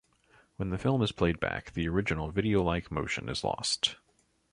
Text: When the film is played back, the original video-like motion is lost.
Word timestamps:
When 0.55 0.71
the 0.71 0.79
film 0.79 1.03
is 1.03 1.11
played 1.11 1.39
back, 1.39 1.73
the 1.73 1.87
original 1.87 2.31
video-like 2.31 2.89
motion 2.89 3.29
is 3.29 3.43
lost. 3.43 3.97